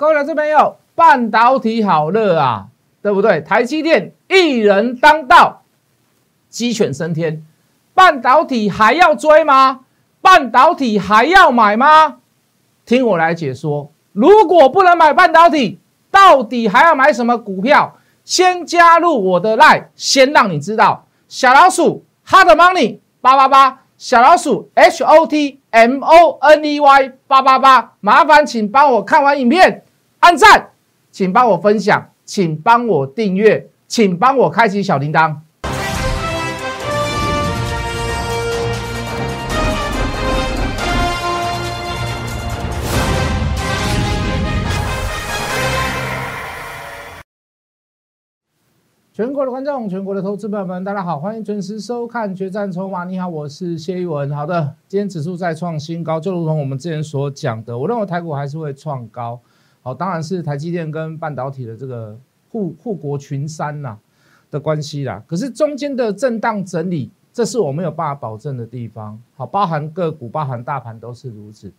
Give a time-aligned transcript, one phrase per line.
[0.00, 2.68] 各位投资朋友，半导体好热啊，
[3.02, 3.42] 对不对？
[3.42, 5.60] 台积电一人当道，
[6.48, 7.44] 鸡犬升天，
[7.92, 9.80] 半导体还要追吗？
[10.22, 12.16] 半导体还要买吗？
[12.86, 13.92] 听我来解说。
[14.14, 15.78] 如果不能买半导体，
[16.10, 17.98] 到底还要买什么股票？
[18.24, 21.04] 先加入我的 line，先让你知道。
[21.28, 29.84] 小老鼠 hot money 八八八，小老鼠 h o t m o n e y 八八八，麻烦请帮我看完影片
[30.20, 30.72] 按赞，
[31.10, 35.34] 请帮我分享，请帮我订阅，请帮我开启小铃铛。
[49.12, 53.04] 全国的观众，全国的投资朋友们，大家好，欢迎准时收看《决战筹码》。
[53.06, 54.30] 你好，我是谢一文。
[54.34, 59.40] 好的，今天指数再创新高，就如同我们之前所讲的，我认为台股还是会创高。
[59.82, 62.18] 好，当然是台积电跟半导体的这个
[62.50, 63.98] 护护国群山呐
[64.50, 65.22] 的关系啦。
[65.26, 69.20] 可是中间的震荡整理，这是我没有办法保证的地方。
[69.34, 71.72] 好，包含个股，包含大盘都是如此。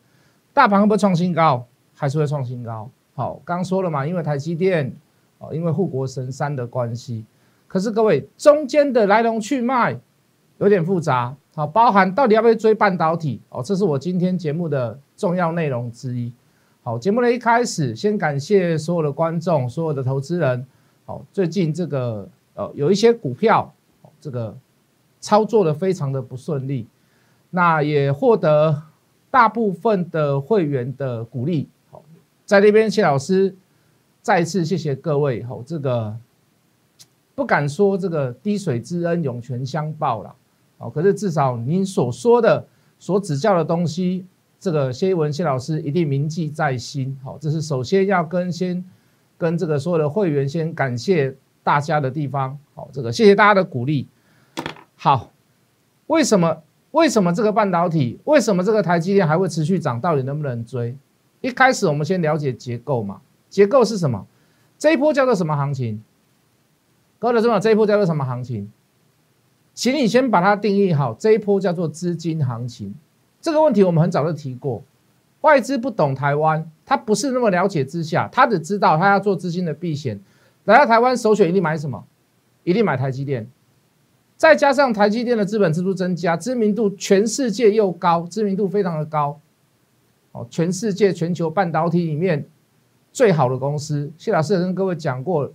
[0.54, 1.66] 大盘会不会创新高？
[1.94, 2.90] 还是会创新高？
[3.14, 4.94] 好，刚说了嘛，因为台积电。
[5.44, 7.26] 哦，因为护国神山的关系，
[7.68, 10.00] 可是各位中间的来龙去脉
[10.60, 16.32] 有点复杂，好，包含到底要不要追半导体哦，这是我今天节目的重要内容之一。
[16.84, 20.66] 好，节目的一开始，先感谢所有的观众，所有的投资人。
[21.06, 23.72] 好，最近这个呃有一些股票，
[24.20, 24.58] 这个
[25.20, 26.88] 操作的非常的不顺利，
[27.52, 28.82] 那也获得
[29.30, 31.70] 大部分的会员的鼓励。
[31.92, 32.04] 好，
[32.48, 33.56] 在那边谢老师。
[34.24, 36.16] 再次谢谢各位，好，这个
[37.34, 40.36] 不敢说这个滴水之恩涌泉相报了，
[40.78, 42.64] 哦，可是至少您所说的、
[43.00, 44.24] 所指教的东西，
[44.62, 48.86] 这个谢文谢老师一定铭记在心，好，这是首先要跟先
[49.36, 54.08] 跟这个所有的会员先感谢大家的地方，好，这个谢谢大家的鼓励。
[54.96, 55.32] 好，
[56.06, 60.00] 为什么为什么这个半导体，为什么这个台积电还会持续涨？
[60.00, 60.96] 到底能不能追？
[61.42, 63.20] 一开始我们先了解结构嘛。
[63.50, 64.28] 结构是什么？
[64.78, 66.04] 这一波叫做什么行情？
[67.18, 68.72] 各位知道这一波叫做什么行情？
[69.74, 71.16] 请你先把它定义好。
[71.16, 72.94] 这一波叫做资金行情。
[73.42, 74.84] 这个问题我们很早就提过。
[75.42, 80.20] 外资不懂台湾，他不是那么了解之下，他只知道他要做资金的避险。
[80.66, 82.06] 来到台湾首选一定买什么？
[82.64, 83.50] 一定买台积电。
[84.38, 89.40] 再加上台积电的资本支出增加，知名度全世界又高，知名度非常的高。
[90.32, 92.46] 哦，全世界全球半导体里面。
[93.14, 95.52] 最好的公司，谢老师也跟各位讲过，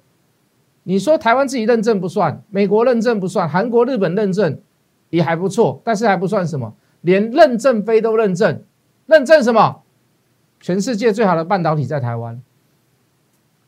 [0.83, 4.61] 你说台湾自己认证不算，美国认证不算，韩国、日本认证
[5.09, 6.75] 也还不错，但是还不算什么，
[7.07, 8.65] 连任正非都认证，
[9.07, 9.83] 认证什么？
[10.59, 12.43] 全世界最好的半导体在台湾，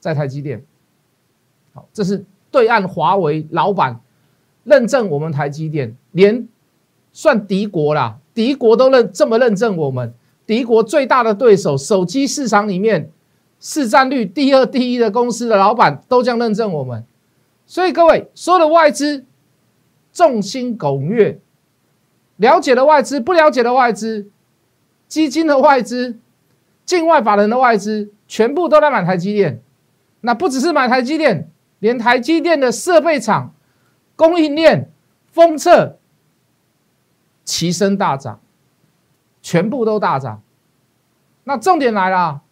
[0.01, 0.65] 在台积电。
[1.73, 4.01] 好，这是对岸华为老板
[4.65, 6.49] 认证我们台积电，连
[7.13, 10.13] 算敌国啦，敌国都认这么认证我们，
[10.45, 13.13] 敌国最大的对手，手机市场里面。
[13.61, 17.05] 市占率第二、第一的公司的老板都将认证我们，
[17.67, 19.25] 所以各位所有的外资
[20.13, 21.41] 众星拱月，
[22.39, 24.29] 了解的外资、不了解的外资、
[25.07, 26.19] 基金的外资、
[26.85, 29.63] 境外法人的外资，全部都在买台积电。
[30.23, 33.53] 那不只是买台积电，连台积电的设备厂、
[34.17, 34.91] 供应链、
[35.27, 35.99] 封测
[37.45, 38.41] 齐声大涨，
[39.43, 40.43] 全部都大涨。
[41.45, 42.43] 那重点来了。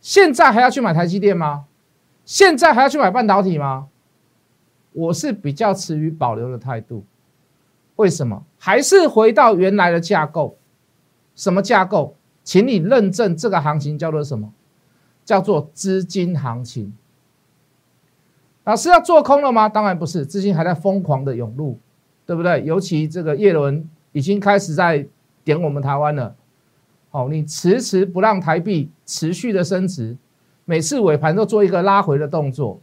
[0.00, 1.66] 现在还要去买台积电吗？
[2.24, 3.88] 现在还要去买半导体吗？
[4.92, 7.04] 我是比较持于保留的态度。
[8.00, 8.42] 为什么？
[8.56, 10.56] 还是回到原来的架构？
[11.34, 12.16] 什么架构？
[12.42, 14.54] 请你认证这个行情叫做什么？
[15.22, 16.94] 叫做资金行情。
[18.64, 19.68] 老师要做空了吗？
[19.68, 21.78] 当然不是，资金还在疯狂的涌入，
[22.24, 22.64] 对不对？
[22.64, 25.06] 尤其这个叶伦已经开始在
[25.44, 26.34] 点我们台湾了。
[27.10, 30.16] 好，你迟迟不让台币持续的升值，
[30.64, 32.80] 每次尾盘都做一个拉回的动作，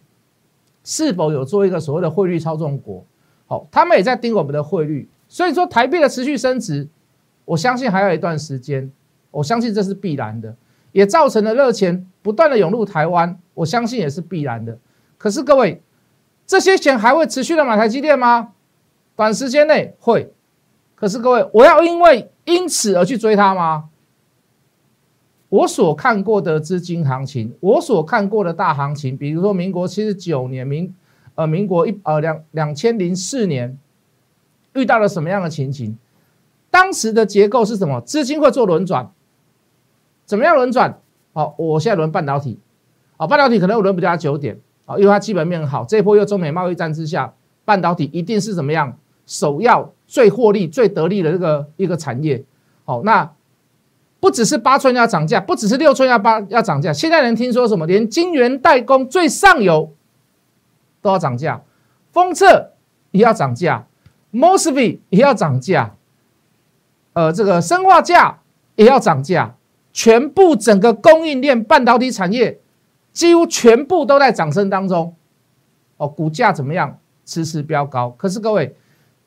[0.83, 3.03] 是否有做一个所谓的汇率操纵国？
[3.47, 6.87] 好，他们也在盯我们的汇率，所以说台币的持续升值，
[7.45, 8.91] 我相信还有一段时间，
[9.31, 10.55] 我相信这是必然的，
[10.91, 14.77] 也造成了热钱不断的涌入台湾，我相信也是必然的。
[15.17, 15.81] 可是各位，
[16.45, 18.49] 这些钱还会持续的买台积电吗？
[19.15, 20.31] 短时间内会，
[20.93, 23.85] 可是各位，我要因为因此而去追它吗？
[25.49, 30.93] 我所看过的资金行情，我所看过的大行情，比如说民国七十九年，民
[31.37, 33.77] 呃民国一呃两两千零四年，
[34.73, 35.97] 遇到了什么样的情形？
[36.69, 38.01] 当时的结构是什么？
[38.01, 39.09] 资金会做轮转，
[40.25, 40.99] 怎么样轮转？
[41.33, 42.59] 好，我现在轮半导体，
[43.15, 52.43] 好，半导体可能我轮比较久点，啊，因为它基本面好，这一波又中美贸易战之下，半导体一定是怎么样，首要最获利、最得利的这个一个产业，
[52.83, 53.31] 好，那
[54.19, 59.93] 不只是八寸要涨价，不只是六寸要八要涨价，现在人听说什么，连晶圆代工最上游
[61.01, 61.61] 都要涨价，
[62.11, 62.73] 封测
[63.11, 63.85] 也要涨价
[64.33, 65.95] ，Mosfet 也要涨价。
[67.13, 68.39] 呃，这个生化价
[68.75, 69.55] 也要涨价，
[69.91, 72.59] 全部整个供应链半导体产业
[73.11, 75.15] 几乎全部都在涨升当中。
[75.97, 76.99] 哦，股价怎么样？
[77.25, 78.11] 迟迟飙高。
[78.11, 78.75] 可是各位，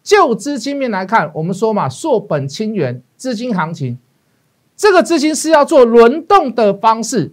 [0.02, 3.98] 就资金面来看，我们说嘛，硕本清源，资金行情，
[4.76, 7.32] 这个资金是要做轮动的方式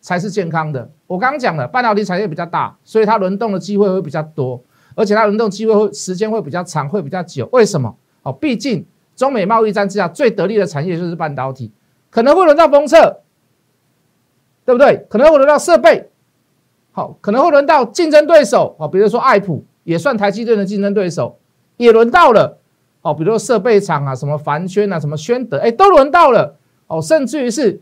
[0.00, 0.90] 才是健康的。
[1.06, 4.62] 我刚刚讲了，半导体产业比较大，所以它轮动的机会会比较多，
[4.94, 7.48] 而且它轮动机会会时间会比较长，会比较久。
[7.52, 7.96] 为什么？
[8.22, 8.84] 哦，毕竟。
[9.16, 11.70] 中美贸易战之下，最得力的产业就是半导体，
[12.08, 13.20] 可能会轮到封测，
[14.64, 15.04] 对不对？
[15.10, 16.08] 可能会轮到设备，
[16.92, 21.36] 好，可能会轮到竞争对手，好，比如说爱普也算台积电的竞争对手，
[21.76, 22.56] 也轮到了，
[23.02, 26.56] 好，比如说设备厂啊，什么凡轩啊，什么宣德，哎，都轮到了，
[26.86, 27.78] 哦，甚至于是，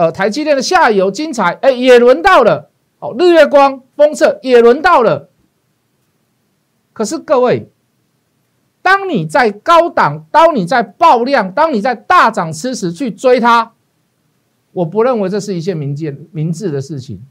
[0.00, 2.70] 呃，台积电的下游晶彩，哎，也轮到了，
[3.00, 5.28] 哦，日月光封测也轮到了，
[6.94, 7.68] 可是各位。
[8.80, 13.72] 当你在高档，当你在爆量，当你在大涨吃时去追它，
[14.72, 17.22] 我不认为这是一件明智明智的事情。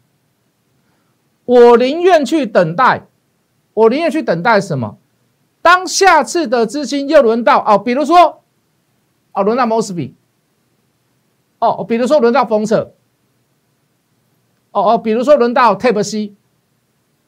[1.46, 3.08] 我宁愿去等待，
[3.74, 5.00] 我宁愿去等待什么？
[5.64, 8.44] 当下次的资金又轮到哦，比如说
[9.34, 10.12] 哦，轮到 Mosby，
[11.60, 12.94] 哦，比如说轮到封测，
[14.72, 16.34] 哦哦，比如说轮到 Tape C，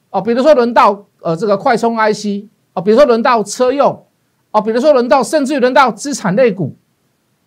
[0.09, 4.05] 哦，比如说轮到呃这个快充 IC，哦，比如说轮到车用。
[4.53, 6.75] 哦，比如说轮到，甚至轮到资产类股，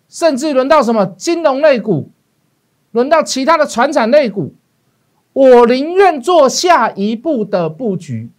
[0.09, 2.09] 甚至轮到什么金融类股，
[2.89, 4.55] 轮到其他的传产类股，
[5.33, 8.31] 我宁愿做下一步的布局。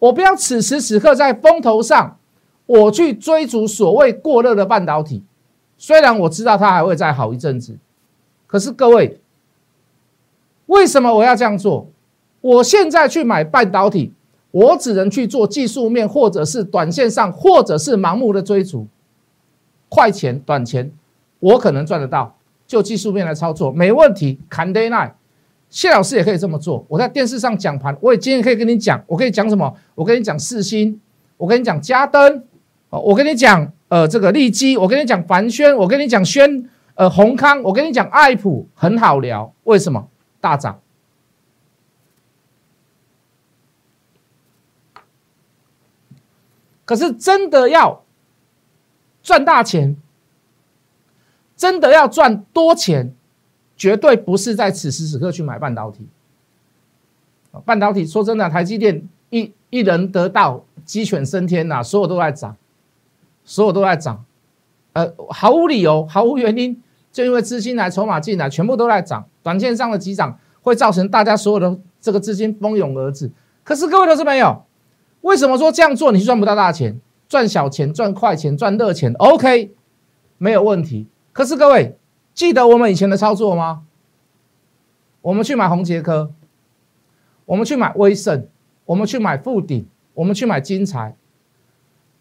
[0.00, 2.18] 我不要此时此刻在风头上，
[2.66, 5.22] 我去追逐所谓过热的半导体。
[5.78, 7.78] 虽然我知道它还会再好一阵子，
[8.46, 9.18] 可是各位，
[10.66, 11.88] 为什么我要这样做？
[12.42, 14.12] 我现在去买半导体。
[14.50, 18.86] 我只能去做技术面，或者是短线上，或者是盲目的追逐
[19.90, 20.90] 快钱、短钱，
[21.38, 22.34] 我可能赚得到。
[22.66, 24.40] 就技术面来操作，没问题。
[24.48, 25.12] Can day night，
[25.68, 26.82] 谢老师也可以这么做。
[26.88, 29.76] 我在电视上讲盘，我也今天可以跟你讲，我可以讲什么？
[29.94, 30.98] 我跟你讲四星，
[31.36, 32.42] 我跟你讲嘉登，
[32.88, 39.52] 我跟你讲呃这个利基，我跟你讲凡轩，我跟你讲轩呃宏康，我跟你讲爱普，很好聊。
[39.64, 40.08] 为什么
[40.40, 40.80] 大涨？
[46.84, 48.02] 可是真的要
[49.22, 49.94] 赚大钱，
[51.54, 53.14] 真的要赚多钱，
[53.76, 56.06] 绝对不是在此时此刻去买半导体。
[57.66, 62.56] 半导体说真的，台积电一一人得道，鸡犬升天呐，所有都在涨，
[63.48, 64.22] 所有都在涨，
[64.92, 69.24] 呃，毫无理由，毫无原因，就因为资金来，筹码进来，全部都在涨。
[69.42, 73.30] 短线上的急涨会造成大家所有的这个资金蜂拥而至。
[73.64, 74.64] 可是各位投资朋友。
[75.22, 77.00] 为什么说这样做你赚不到大钱？
[77.26, 79.72] 赚小钱、赚快钱、赚热钱，OK，
[80.36, 81.06] 没有问题。
[81.32, 81.96] 可是各位
[82.34, 83.82] 记得我们以前的操作吗？
[85.22, 86.30] 我们去买红杰科，
[87.46, 88.46] 我们去买威盛，
[88.84, 91.16] 我们去买富鼎，我们去买金财。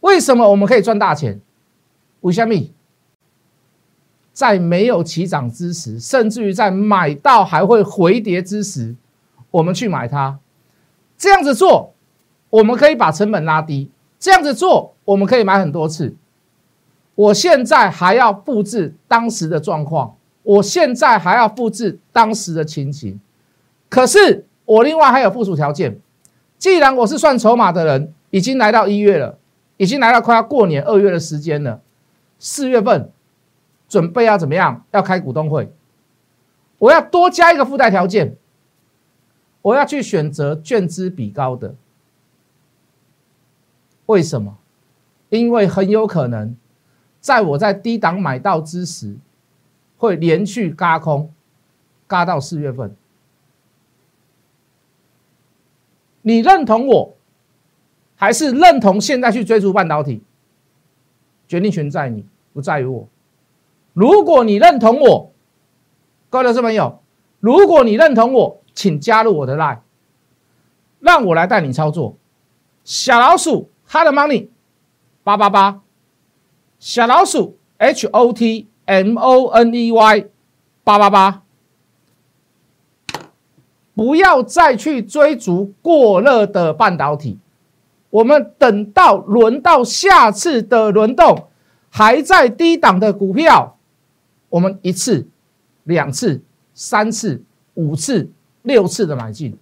[0.07, 1.41] 为什么我们可以赚大钱？
[2.21, 2.53] 为什么？
[4.31, 8.95] 在没有起涨之时，甚至于在买到还会回跌之时，
[9.51, 10.39] 我们去买它，
[11.17, 11.93] 这样子做。
[12.49, 16.15] 我们可以把成本拉低，这样子做，我们可以买很多次。
[17.15, 23.19] 我现在还要复制当时的状况，我现在还要复制当时的情形。
[23.89, 25.99] 可是我另外还有附属条件，
[26.57, 29.37] 既然我是算筹码的人，已经来到一月了，
[29.77, 31.81] 已经来到快要过年二月的时间了，
[32.39, 33.11] 四月份
[33.87, 34.83] 准备要怎么样？
[34.91, 35.71] 要开股东会，
[36.79, 38.35] 我要多加一个附带条件，
[39.61, 41.75] 我要去选择券资比高的。
[44.07, 44.57] 为什么？
[45.29, 46.55] 因为很有可能，
[47.19, 49.17] 在我在低档买到之时，
[49.97, 51.33] 会连续嘎空，
[52.07, 52.95] 嘎到四月份。
[56.21, 57.16] 你认同我，
[58.17, 60.21] 还是认同现在去追逐半导体？
[61.47, 63.07] 决定权在你，不在于我。
[63.93, 65.31] 如果你认同我，
[66.29, 67.01] 各位老师朋友，
[67.39, 69.79] 如果你认同我，请加入我的 line，
[70.99, 72.17] 让我来带你操作。
[72.83, 73.69] 小老鼠。
[73.89, 74.49] Hot money，
[75.23, 75.79] 八八八，
[76.77, 80.25] 小老鼠 H O T M O N E Y
[80.83, 81.43] 八八八，
[83.95, 87.39] 不要再去追逐过热的半导体。
[88.09, 91.47] 我们等到轮到下次的轮动，
[91.89, 93.77] 还在低档的股票，
[94.49, 95.27] 我们一次、
[95.83, 96.41] 两次、
[96.73, 99.57] 三次、五次、六次的买进。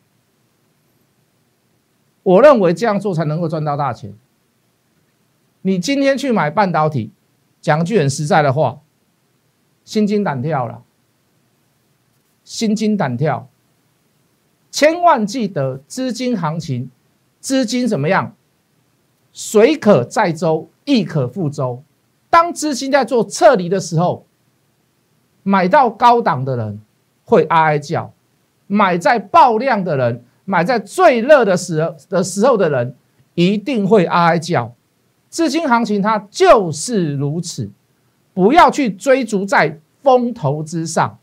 [2.23, 4.13] 我认为这样做才能够赚到大钱。
[5.61, 7.11] 你今天去买半导体，
[7.61, 8.79] 讲句很实在的话，
[9.83, 10.83] 心惊胆跳了，
[12.43, 13.47] 心惊胆跳。
[14.69, 16.91] 千万记得资金行情，
[17.45, 18.33] 资金怎么样？
[19.31, 21.83] 水可载舟，亦可覆舟。
[22.27, 24.25] 当资金在做撤离的时候，
[25.43, 26.81] 买到高档的人
[27.23, 28.09] 会哀叫；
[28.65, 32.95] 买在爆量的人，买在最热的时候的时候的人，
[33.35, 34.73] 一定会哀哀叫。
[35.29, 37.69] 资金行情它就是如此，
[38.33, 41.19] 不要去追逐在风头之上，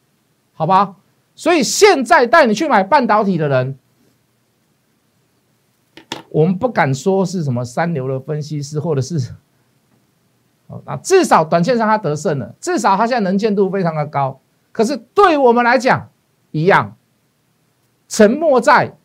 [0.54, 0.94] 好吧？
[1.34, 3.76] 所以现在带你去买半导体的人，
[6.32, 9.18] 我们不敢说是什么三流的分析师，或者是，
[10.66, 14.40] 哦，那至少短线上他得胜了，至少他现在能见度非常的高。
[14.72, 16.08] 可是对我们来讲，
[16.50, 16.96] 一样，
[18.08, 18.96] 沉没在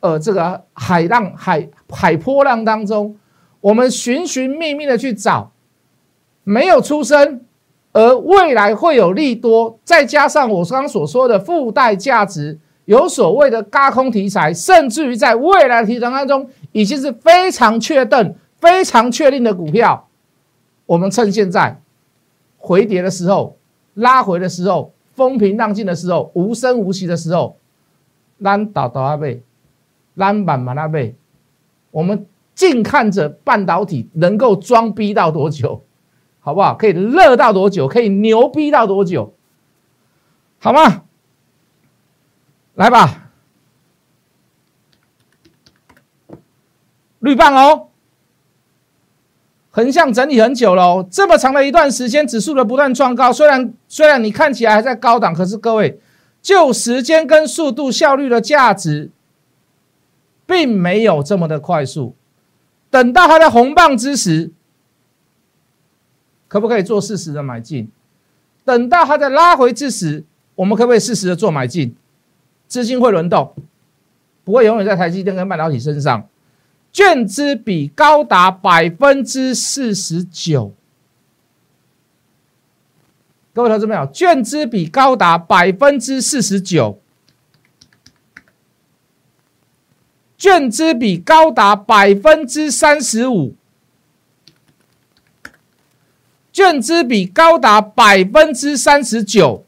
[0.00, 3.16] 呃这个海浪海海波浪当中。
[3.60, 5.50] 我们寻寻觅觅的去找，
[6.44, 7.40] 没有出生，
[7.92, 20.08] 而未来会有利多，再加上我刚刚所说的附带价值，有所谓的高空题材，甚至于在未来的题材当中，已经是非常确定、非常确定的股票。
[20.86, 21.80] 我们趁现在
[22.56, 23.56] 回跌的时候、
[23.94, 27.58] 拉回的时候、风平浪静的时候、无声无息的时候，
[28.38, 29.42] 拉倒倒阿贝，
[30.14, 31.14] 拉满满阿贝，
[31.90, 32.26] 我们。
[32.56, 35.84] 静看着半导体能够装逼到多久，
[36.40, 36.74] 好不好？
[36.74, 37.86] 可以热到多久？
[37.86, 39.34] 可以牛逼到多久？
[40.58, 41.02] 好吗？
[42.76, 43.30] 来吧，
[47.20, 47.88] 绿棒哦，
[49.70, 55.98] 横向整理很久了，这么长的一段时间，指数的不断创高，虽然虽然你看起来还在高档，可是各位
[56.42, 59.10] 就时间跟速度效率的价值，
[60.44, 62.14] 并没有这么的快速。
[62.90, 64.52] 等到它在红棒之时，
[66.46, 67.90] 可不可以做适时的买进？
[68.66, 70.24] 等到它在拉回之时，
[70.56, 71.96] 我们可不可以适时的做买进？
[72.66, 73.54] 资金会轮动，
[74.44, 76.28] 不会永远在台积电跟半导体身上。
[76.92, 80.72] 券资比高达百分之四十九，
[83.52, 86.98] 各位投资朋友，券资比高达百分之四十九。
[90.38, 93.54] 券资比高达百分之三十五，
[96.50, 99.65] 券资比高达百分之三十九，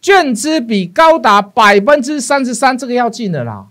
[0.00, 3.66] 券资比高达百分之三十三，这个要进的啦。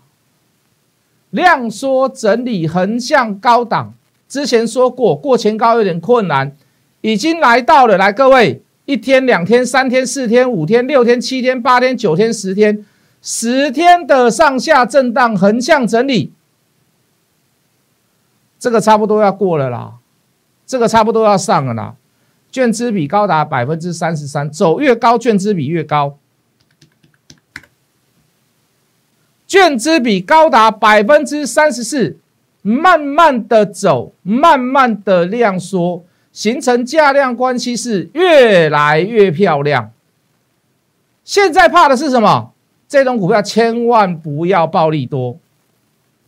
[1.29, 3.93] 量缩整理横向高档，
[4.27, 6.55] 之前说过过前高有点困难，
[7.01, 7.97] 已经来到了。
[7.97, 12.85] 来，各位，一天、两天、三天、四天、五天、六天、七天、八天、九天、十天。
[13.19, 16.31] 十天的上下震荡横向整理，
[18.59, 19.95] 这个差不多要过了啦，
[20.65, 21.95] 这个差不多要上了啦。
[22.57, 26.17] 券资比高达百分之三十三，走越高券资比越高，
[29.45, 32.17] 券资比高达百分之三十四，
[32.63, 39.91] 慢慢的走，慢慢的量缩，形成价量关系是越来越漂亮。
[41.23, 42.53] 现在怕的是什么？
[42.89, 45.37] 这种股票千万不要暴利多，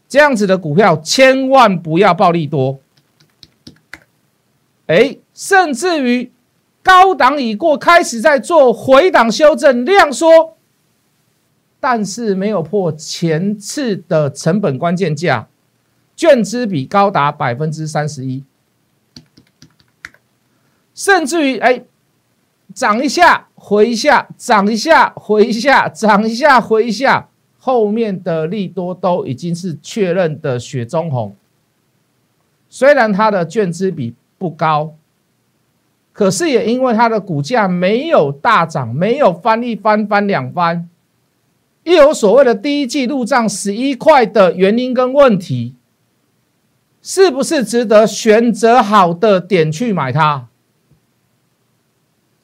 [0.07, 2.77] 这样子的股票千万不要暴利多。
[4.85, 6.29] 哎，甚至于
[6.83, 10.57] 高档已过，开始在做回档修正量缩，
[11.79, 15.47] 但是没有破前次的成本关键价，
[16.17, 18.43] 券资比高达百分之三十一，
[20.93, 21.83] 甚至于哎。
[22.75, 27.27] 涨一下，回一下，涨一下，回一下，涨一下，回一下，
[27.57, 31.35] 后面的利多都已经是确认的雪中红。
[32.69, 34.93] 虽然它的券资比不高，
[36.19, 40.89] 可是也因为它的股价没有大涨，没有翻一翻翻两番，
[41.83, 45.77] 又有所谓的第一季入账十一块的原因跟问题，
[47.01, 50.47] 是不是值得选择好的点去买它？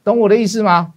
[0.06, 0.94] 懂我的意思吗？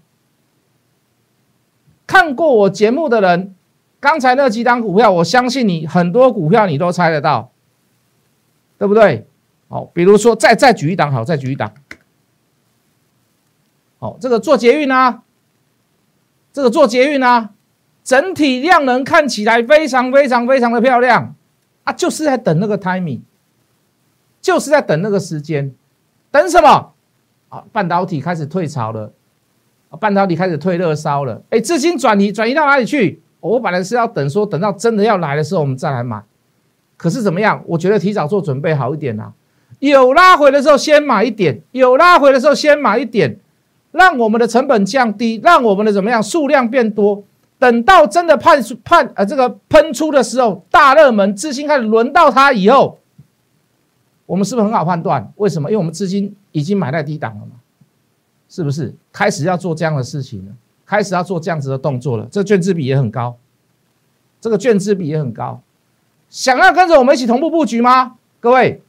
[2.06, 3.56] 看过我节目的人，
[3.98, 7.50] 刚才那几档股票，我相信你很多股票你都猜得到，
[8.78, 9.26] 对不对？
[9.66, 11.72] 好，比如说再再举一档，好，再举一档，
[13.98, 15.22] 哦，这个做捷运啊，
[16.52, 17.50] 这个做捷运啊，
[18.04, 21.34] 整体量能看起来非常非常非常的漂亮
[21.84, 23.20] 啊，就是在等那个 timing，
[24.40, 25.74] 就是在等那个时间，
[26.30, 26.92] 等什么
[27.48, 27.64] 啊？
[27.72, 29.12] 半导体开始退潮了，
[29.98, 33.22] 半导体开始退热烧了，哎，资金转移转移到哪里去？
[33.40, 36.20] 我本来是要等说等到真的要来的时候我们再来买，
[36.96, 37.62] 可是怎么样？
[37.66, 39.32] 我觉得提早做准备好一点啊。
[39.78, 43.38] 有拉回的时候先买一点，有拉回的时候先买一点，
[43.92, 47.22] 让我们的成本降低，让我们的怎么样数量变多。
[47.58, 52.98] 等到真的判判呃这个喷出的时候，大热门资金开始轮到它以后，
[54.26, 55.32] 我们是不是很好判断？
[55.36, 55.68] 为什么？
[55.68, 57.52] 因为我们资金已经买在低档了嘛，
[58.48, 58.94] 是不是？
[59.12, 60.52] 开始要做这样的事情了，
[60.86, 62.28] 开始要做这样子的动作了。
[62.30, 63.36] 这券资比也很高，
[64.40, 65.60] 这个券资比也很高。
[66.30, 68.16] 想要跟着我们一起同步布局吗？
[68.38, 68.82] 各位？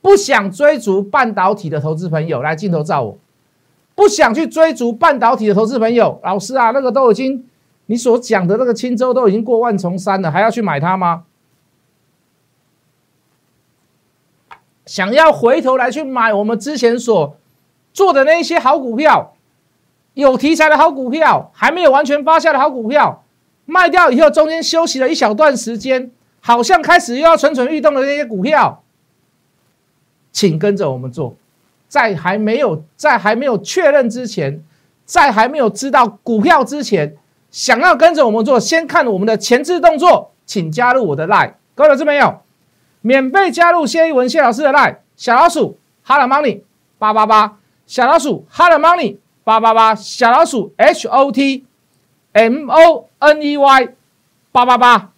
[0.00, 3.18] 不想追逐半导体的投资朋友，来镜头照我。
[3.96, 7.44] 不想去追逐半导体的投资朋友，老师啊，那个都已经
[7.86, 11.24] 你所讲的那个青州都已经过万重山了，还要去买它吗？
[14.84, 17.36] 想要回头来去买我们之前所
[17.92, 19.34] 做的那些好股票，
[20.14, 23.24] 有题材的好股票，还没有完全发酵的好股票，
[23.64, 28.82] 卖掉以后中间休息了一小段时间，好像开始又要蠢蠢欲动的那些股票。
[30.30, 31.34] 请跟着我们做，
[31.88, 34.62] 在还没有在还没有确认之前，
[35.04, 37.16] 在还没有知道股票之前，
[37.50, 42.40] 想要跟着我们做，先看我们的前置动作，请加入我的 line，各位老师没有？
[43.02, 46.62] 免费加入谢一文谢老师的 line，小老鼠 hot money
[46.98, 51.64] 八八八，小老鼠 hot money 八八八，小老鼠 h o t
[52.32, 53.88] m o n e y
[54.50, 55.12] 八八八，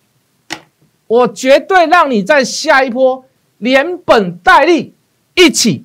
[1.07, 3.25] 我绝对让你在下一波
[3.57, 4.95] 连本带利。
[5.35, 5.85] 一起